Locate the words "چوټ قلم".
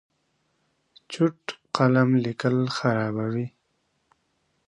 1.11-2.09